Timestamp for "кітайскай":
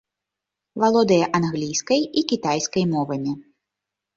2.33-2.85